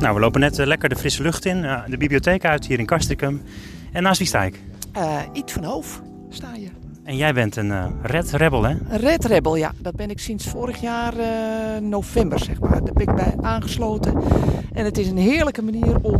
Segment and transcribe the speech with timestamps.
[0.00, 2.78] Nou, we lopen net eh, lekker de frisse lucht in, eh, de bibliotheek uit hier
[2.78, 3.42] in Castricum.
[3.92, 4.60] En naast wie sta ik?
[4.96, 6.68] Uh, Iet van Hoof sta je.
[7.04, 8.70] En jij bent een uh, Red Rebel, hè?
[8.70, 9.72] Een Red Rebel, ja.
[9.78, 11.26] Dat ben ik sinds vorig jaar uh,
[11.80, 12.84] november, zeg maar.
[12.84, 14.14] Daar ben ik bij aangesloten.
[14.72, 16.18] En het is een heerlijke manier om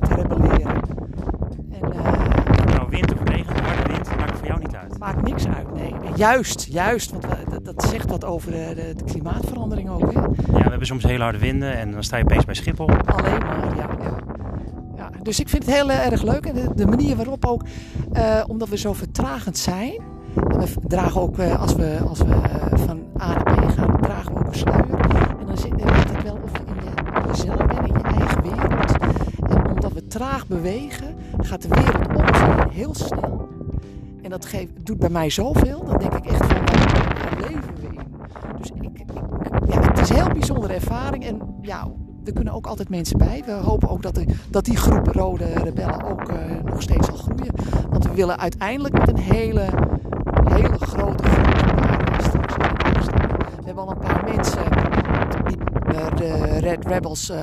[0.00, 0.80] te rebelleren.
[1.72, 1.88] En,
[2.66, 4.98] nou, wind of regen, harde wind, maakt voor jou niet uit?
[4.98, 5.94] Maakt niks uit, nee.
[6.16, 7.10] Juist, juist.
[7.10, 7.26] Want
[7.74, 10.20] dat, dat zegt wat over de, de, klimaatverandering ook, hè?
[10.20, 12.88] Ja, we hebben soms hele harde winden en dan sta je opeens bij Schiphol.
[12.88, 13.88] Alleen maar, ja.
[14.02, 14.16] ja.
[14.96, 16.46] ja dus ik vind het heel erg leuk.
[16.46, 17.62] En de, de manier waarop ook,
[18.12, 20.02] uh, omdat we zo vertragend zijn.
[20.34, 24.32] We dragen ook, uh, als we, als we uh, van A naar B gaan, dragen
[24.32, 24.98] we ook een sluier.
[25.40, 28.42] En dan zit, het wel of je in, je in jezelf bent, in je eigen
[28.42, 28.98] wereld.
[29.48, 33.48] En omdat we traag bewegen, gaat de wereld om heel snel.
[34.22, 36.93] En dat geeft, doet bij mij zoveel, dan denk ik echt van,
[37.36, 38.00] leven we in?
[38.58, 39.10] Dus ik, ik,
[39.68, 41.24] ja, het is een heel bijzondere ervaring.
[41.24, 41.88] En ja,
[42.24, 43.42] er kunnen ook altijd mensen bij.
[43.46, 47.16] We hopen ook dat, de, dat die groep Rode Rebellen ook uh, nog steeds zal
[47.16, 47.54] groeien.
[47.90, 49.66] Want we willen uiteindelijk met een hele,
[50.44, 51.54] hele grote groep
[52.18, 54.64] straks We hebben al een paar mensen
[55.46, 55.56] die
[55.94, 57.38] uh, de Red Rebels uh,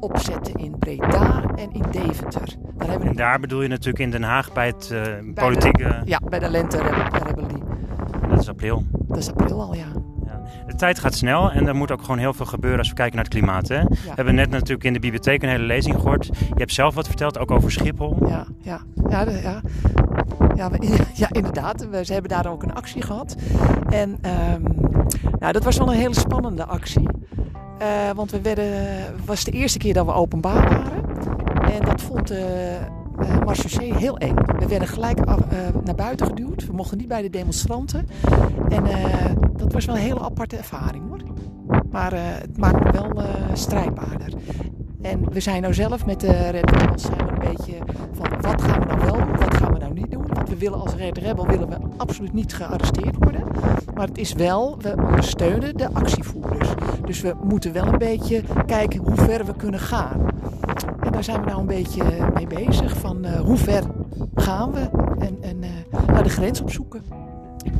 [0.00, 2.54] opzetten in Breda en in Deventer.
[2.76, 4.94] Daar hebben we en daar bedoel je natuurlijk in Den Haag bij het
[5.34, 5.82] politieke...
[5.82, 7.62] De, ja, bij de Lente-rebellie.
[8.28, 8.84] Dat is april.
[9.16, 9.86] Dat is april al, ja.
[10.66, 13.14] De tijd gaat snel en er moet ook gewoon heel veel gebeuren als we kijken
[13.14, 13.68] naar het klimaat.
[13.68, 13.78] Hè?
[13.78, 13.86] Ja.
[13.88, 16.26] We hebben net natuurlijk in de bibliotheek een hele lezing gehoord.
[16.26, 18.16] Je hebt zelf wat verteld, ook over Schiphol.
[18.28, 19.60] Ja, ja, ja, de, ja.
[20.54, 21.88] Ja, we, ja, inderdaad.
[21.88, 23.36] We, ze hebben daar ook een actie gehad.
[23.88, 24.18] En
[24.54, 24.62] um,
[25.38, 27.08] nou, dat was wel een hele spannende actie.
[27.82, 31.04] Uh, want we werden, was de eerste keer dat we openbaar waren.
[31.72, 32.76] En dat vond de
[33.26, 34.34] uh, Marseillais heel eng.
[34.58, 35.34] We werden gelijk uh,
[35.84, 36.66] naar buiten geduwd.
[36.66, 38.08] We mochten niet bij de demonstranten.
[38.68, 38.82] En
[39.56, 41.20] dat was wel een hele aparte ervaring hoor.
[41.90, 44.32] Maar het maakt me wel strijdbaarder.
[45.02, 47.74] En we zijn nou zelf met de Red Rebels een beetje
[48.12, 50.26] van wat gaan we nou wel doen, wat gaan we nou niet doen.
[50.32, 53.42] Want we willen als Red Rebel willen we absoluut niet gearresteerd worden.
[53.94, 56.68] Maar het is wel, we ondersteunen de actievoerders.
[57.04, 60.26] Dus we moeten wel een beetje kijken hoe ver we kunnen gaan.
[61.16, 62.02] Daar zijn we nou een beetje
[62.34, 62.96] mee bezig.
[62.96, 63.82] Van uh, hoe ver
[64.34, 64.88] gaan we
[65.18, 67.02] en, en uh, naar de grens opzoeken.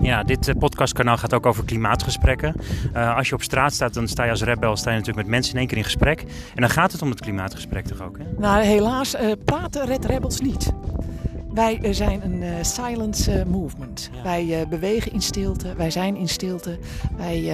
[0.00, 2.54] Ja, dit podcastkanaal gaat ook over klimaatgesprekken.
[2.94, 5.34] Uh, als je op straat staat, dan sta je als rebel sta je natuurlijk met
[5.34, 6.20] mensen in één keer in gesprek.
[6.54, 8.18] En dan gaat het om het klimaatgesprek toch ook?
[8.18, 8.24] Hè?
[8.38, 10.72] Nou, helaas uh, praten Red Rebels niet.
[11.54, 14.10] Wij uh, zijn een silence movement.
[14.12, 14.22] Ja.
[14.22, 16.78] Wij bewegen in stilte, wij zijn in stilte,
[17.16, 17.52] wij,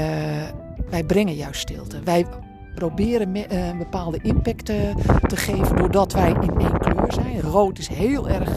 [0.91, 2.03] wij brengen juist stilte.
[2.05, 2.27] Wij
[2.75, 7.41] proberen me, een bepaalde impact te geven doordat wij in één kleur zijn.
[7.41, 8.51] Rood is heel erg,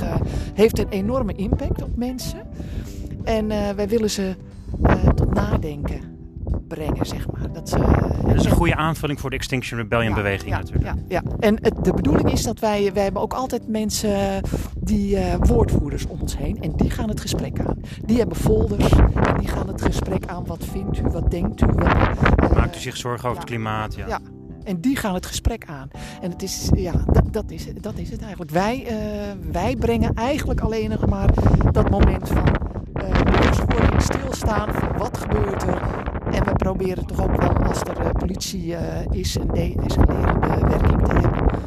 [0.53, 2.39] heeft een enorme impact op mensen.
[3.23, 4.35] En wij willen ze
[5.15, 6.14] tot nadenken
[6.67, 7.51] brengen, zeg maar.
[7.53, 10.57] Dat, ze, uh, dat is een goede aanvulling voor de Extinction Rebellion ja, beweging ja,
[10.57, 10.85] natuurlijk.
[10.85, 11.21] Ja, ja.
[11.39, 14.41] en het, de bedoeling is dat wij, wij hebben ook altijd mensen,
[14.79, 16.61] die woordvoerders om ons heen.
[16.61, 17.77] En die gaan het gesprek aan.
[18.05, 20.45] Die hebben folders en die gaan het gesprek aan.
[20.45, 21.65] Wat vindt u, wat denkt u?
[21.65, 23.95] Wat, Maakt u zich zorgen over het klimaat?
[23.95, 24.19] Ja.
[24.63, 25.87] En die gaan het gesprek aan.
[26.21, 28.51] En het is, ja, dat, dat, is, dat is het eigenlijk.
[28.51, 28.87] Wij,
[29.51, 31.29] wij brengen eigenlijk alleen nog maar
[31.71, 32.65] dat moment van
[33.23, 35.81] bewustwording stilstaan van wat gebeurt er.
[36.31, 38.79] En we proberen toch ook wel als er uh, politie uh,
[39.11, 41.59] is een de-escalerende werking te hebben.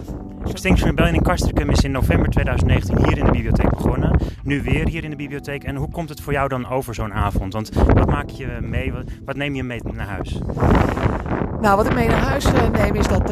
[0.45, 4.21] Extinction Rebellion in Castricum is in november 2019 hier in de bibliotheek begonnen.
[4.43, 5.65] Nu weer hier in de bibliotheek.
[5.65, 7.53] En hoe komt het voor jou dan over zo'n avond?
[7.53, 8.93] Want wat maak je mee?
[8.93, 10.39] Wat, wat, neem je mee naar huis?
[11.61, 13.31] Nou, wat ik mee naar huis uh, neem is dat...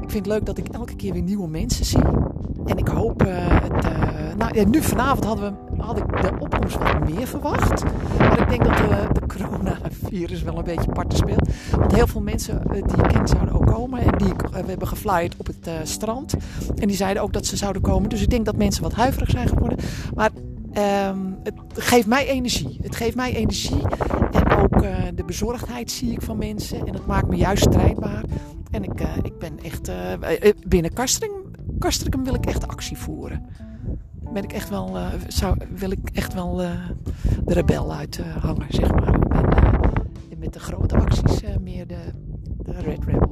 [0.00, 2.04] ik vind het leuk dat ik elke keer weer nieuwe mensen zie.
[2.66, 3.22] En ik hoop
[4.66, 7.84] nu vanavond hadden we, had ik de opkomst wat meer verwacht.
[8.18, 11.48] Maar ik denk dat de, de coronavirus wel een beetje parten speelt.
[11.70, 14.00] Want heel veel mensen die ik ken zouden ook komen.
[14.00, 16.34] En die we hebben geflyerd op het uh, strand.
[16.78, 18.08] En die zeiden ook dat ze zouden komen.
[18.08, 19.78] Dus ik denk dat mensen wat huiverig zijn geworden.
[20.14, 20.30] Maar
[21.08, 22.78] um, het geeft mij energie.
[22.82, 23.82] Het geeft mij energie.
[24.32, 26.86] En ook uh, de bezorgdheid zie ik van mensen.
[26.86, 28.24] En dat maakt me juist strijdbaar.
[28.70, 29.90] En ik, uh, ik ben echt...
[30.66, 30.92] binnen
[31.78, 33.46] Kastrikum wil ik echt actie voeren
[34.32, 36.70] ben ik echt wel, uh, zou, wil ik echt wel uh,
[37.44, 39.14] de rebel uithangen, zeg maar.
[40.30, 41.98] En met de grote acties meer de,
[42.58, 43.30] de Red Rebel.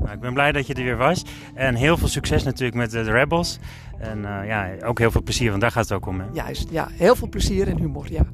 [0.00, 1.24] Nou, ik ben blij dat je er weer was.
[1.54, 3.58] En heel veel succes natuurlijk met de Rebels.
[3.98, 6.20] En ja, ook heel veel plezier, want daar gaat het ook om.
[6.20, 6.26] Hè?
[6.32, 6.88] Juist, ja.
[6.92, 8.24] Heel veel plezier en humor, ja.